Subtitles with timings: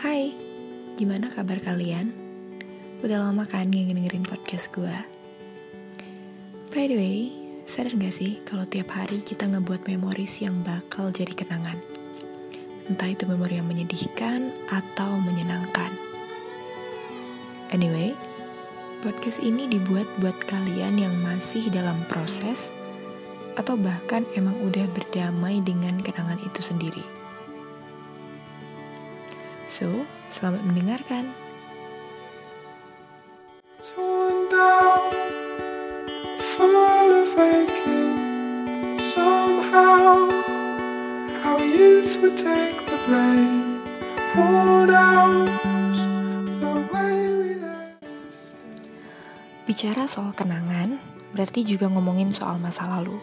[0.00, 0.32] Hai,
[0.96, 2.08] gimana kabar kalian?
[3.04, 4.96] Udah lama kan yang dengerin podcast gue?
[6.72, 7.18] By the way,
[7.68, 11.76] sadar gak sih kalau tiap hari kita ngebuat memoris yang bakal jadi kenangan?
[12.88, 15.92] Entah itu memori yang menyedihkan atau menyenangkan.
[17.68, 18.16] Anyway,
[19.04, 22.72] podcast ini dibuat buat kalian yang masih dalam proses
[23.60, 27.19] atau bahkan emang udah berdamai dengan kenangan itu sendiri.
[29.70, 29.86] So,
[30.26, 31.30] selamat mendengarkan.
[39.10, 40.26] Somehow,
[41.46, 43.78] our youth would take the blame.
[44.34, 45.46] Worn out.
[49.70, 50.98] Bicara soal kenangan,
[51.30, 53.22] berarti juga ngomongin soal masa lalu.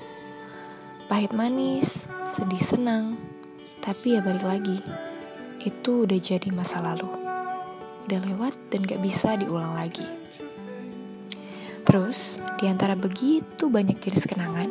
[1.12, 3.20] Pahit manis, sedih senang,
[3.84, 5.07] tapi ya balik lagi.
[5.58, 7.10] Itu udah jadi masa lalu.
[8.06, 10.06] Udah lewat dan gak bisa diulang lagi.
[11.88, 14.70] Terus, di antara begitu banyak jenis kenangan,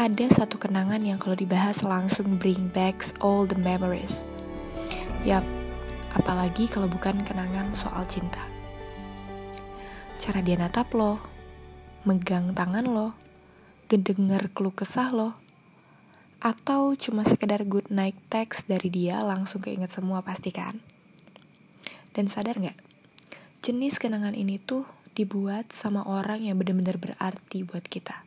[0.00, 4.24] ada satu kenangan yang kalau dibahas langsung bring back all the memories.
[5.28, 5.44] Yap,
[6.16, 8.40] apalagi kalau bukan kenangan soal cinta.
[10.20, 11.20] Cara dia natap lo,
[12.04, 13.12] megang tangan lo,
[13.88, 15.39] gedenger keluh kesah lo,
[16.40, 20.80] atau cuma sekedar good night text dari dia langsung keinget semua pasti kan?
[22.16, 22.80] Dan sadar nggak?
[23.60, 28.24] Jenis kenangan ini tuh dibuat sama orang yang bener-bener berarti buat kita.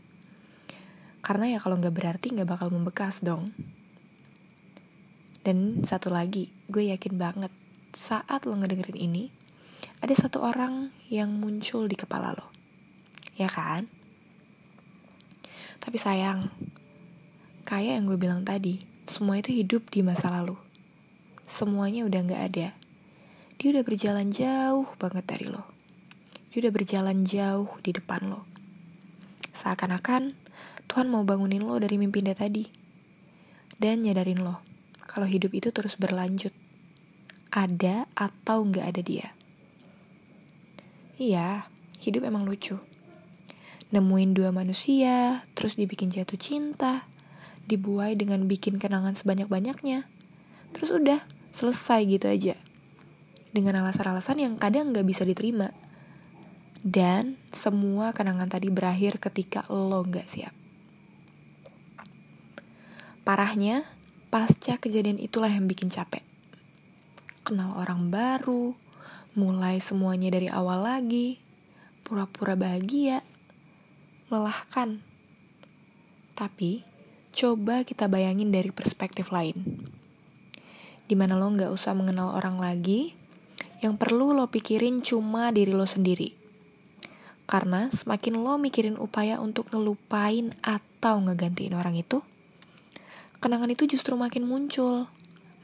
[1.26, 3.50] Karena ya kalau nggak berarti nggak bakal membekas dong.
[5.42, 7.52] Dan satu lagi, gue yakin banget
[7.98, 9.24] saat lo ngedengerin ini,
[10.00, 12.48] ada satu orang yang muncul di kepala lo.
[13.36, 13.90] Ya kan?
[15.84, 16.48] Tapi sayang,
[17.64, 20.56] kayak yang gue bilang tadi, semua itu hidup di masa lalu.
[21.44, 22.68] Semuanya udah gak ada.
[23.60, 25.68] Dia udah berjalan jauh banget dari lo.
[26.52, 28.48] Dia udah berjalan jauh di depan lo.
[29.56, 30.36] Seakan-akan
[30.88, 32.68] Tuhan mau bangunin lo dari mimpi indah tadi.
[33.80, 34.64] Dan nyadarin lo,
[35.04, 36.52] kalau hidup itu terus berlanjut.
[37.52, 39.28] Ada atau gak ada dia.
[41.20, 41.70] Iya,
[42.02, 42.80] hidup emang lucu.
[43.94, 47.06] Nemuin dua manusia, terus dibikin jatuh cinta,
[47.68, 50.06] dibuai dengan bikin kenangan sebanyak-banyaknya.
[50.76, 51.20] Terus udah,
[51.56, 52.56] selesai gitu aja.
[53.54, 55.72] Dengan alasan-alasan yang kadang gak bisa diterima.
[56.84, 60.54] Dan semua kenangan tadi berakhir ketika lo gak siap.
[63.24, 63.88] Parahnya,
[64.28, 66.28] pasca kejadian itulah yang bikin capek.
[67.48, 68.76] Kenal orang baru,
[69.40, 71.40] mulai semuanya dari awal lagi,
[72.04, 73.24] pura-pura bahagia,
[74.28, 75.00] melelahkan.
[76.36, 76.84] Tapi,
[77.34, 79.90] coba kita bayangin dari perspektif lain.
[81.10, 83.18] Di mana lo nggak usah mengenal orang lagi,
[83.82, 86.38] yang perlu lo pikirin cuma diri lo sendiri.
[87.50, 92.24] Karena semakin lo mikirin upaya untuk ngelupain atau ngegantiin orang itu,
[93.44, 95.12] kenangan itu justru makin muncul,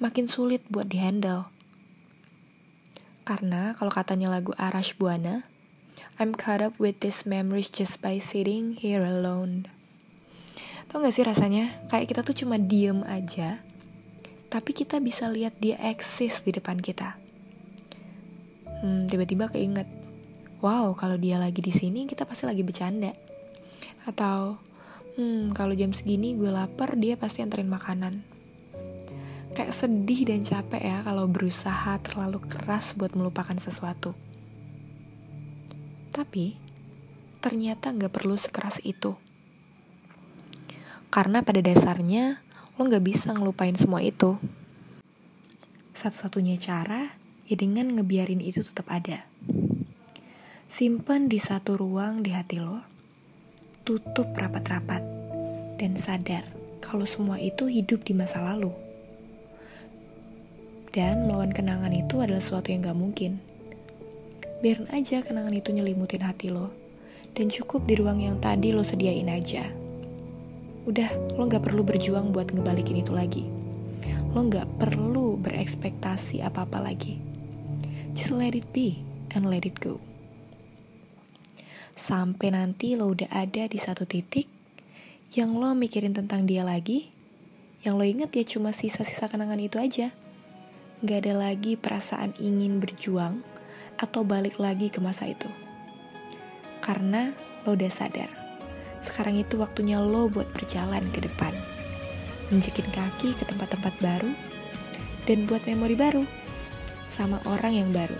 [0.03, 1.47] makin sulit buat dihandle.
[3.24, 5.47] Karena kalau katanya lagu Arash Buana,
[6.19, 9.78] I'm caught up with these memories just by sitting here alone.
[10.89, 11.69] Tau gak sih rasanya?
[11.85, 13.61] Kayak kita tuh cuma diem aja,
[14.50, 17.13] tapi kita bisa lihat dia eksis di depan kita.
[18.81, 19.85] Hmm, tiba-tiba keinget,
[20.66, 23.13] wow kalau dia lagi di sini kita pasti lagi bercanda.
[24.09, 24.57] Atau,
[25.13, 28.25] hmm kalau jam segini gue lapar dia pasti anterin makanan.
[29.53, 34.17] Kayak sedih dan capek ya kalau berusaha terlalu keras buat melupakan sesuatu.
[36.09, 36.57] Tapi,
[37.45, 39.28] ternyata gak perlu sekeras itu.
[41.09, 42.46] Karena pada dasarnya,
[42.78, 44.38] lo gak bisa ngelupain semua itu.
[45.97, 47.18] Satu-satunya cara,
[47.50, 49.25] ya dengan ngebiarin itu tetap ada.
[50.69, 52.86] Simpan di satu ruang di hati lo,
[53.81, 55.02] tutup rapat-rapat,
[55.81, 56.46] dan sadar
[56.78, 58.69] kalau semua itu hidup di masa lalu.
[60.94, 63.42] Dan melawan kenangan itu adalah sesuatu yang gak mungkin.
[64.62, 66.69] Biarin aja kenangan itu nyelimutin hati lo.
[67.33, 69.79] Dan cukup di ruang yang tadi lo sediain aja.
[70.88, 73.44] Udah, lo gak perlu berjuang buat ngebalikin itu lagi.
[74.31, 77.20] Lo gak perlu berekspektasi apa-apa lagi.
[78.16, 79.04] Just let it be
[79.36, 80.00] and let it go.
[82.00, 84.48] Sampai nanti lo udah ada di satu titik
[85.36, 87.12] yang lo mikirin tentang dia lagi,
[87.84, 90.16] yang lo inget ya cuma sisa-sisa kenangan itu aja.
[91.04, 93.44] Gak ada lagi perasaan ingin berjuang
[94.00, 95.52] atau balik lagi ke masa itu.
[96.80, 97.36] Karena
[97.68, 98.31] lo udah sadar,
[99.04, 101.56] sekarang itu waktunya lo buat berjalan ke depan.
[102.50, 104.31] Menjekin kaki ke tempat-tempat baru,
[105.30, 106.25] dan buat memori baru.
[107.10, 108.16] sama orang yang baru.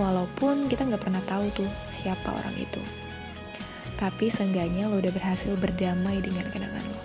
[0.00, 2.80] Walaupun kita nggak pernah tahu tuh siapa orang itu.
[4.00, 7.02] Tapi seenggaknya lo udah berhasil berdamai dengan kenangan lo.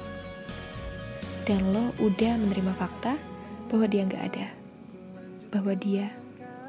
[1.43, 3.19] Dan lo udah menerima fakta
[3.67, 4.47] bahwa dia nggak ada.
[5.51, 6.07] Bahwa dia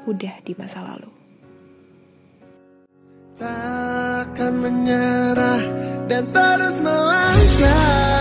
[0.05, 1.09] udah di masa lalu.
[3.35, 8.14] Takkan menyerah dan terus melangkah